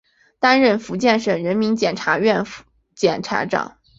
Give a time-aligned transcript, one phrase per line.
[0.39, 2.63] 担任福建省人民检察院副
[2.95, 3.77] 检察长。